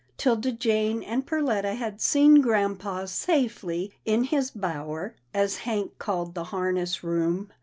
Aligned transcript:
'Tilda 0.17 0.51
Jane 0.51 1.03
and 1.03 1.27
Perletta 1.27 1.75
had 1.75 2.01
seen 2.01 2.41
grampa 2.41 3.07
safely 3.07 3.93
in 4.03 4.23
his" 4.23 4.49
bower" 4.65 5.13
as 5.31 5.57
Hank 5.57 5.99
called 5.99 6.33
the 6.33 6.45
harness 6.45 7.03
room. 7.03 7.51